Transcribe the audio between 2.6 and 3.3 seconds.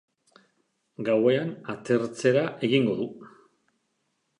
egingo du.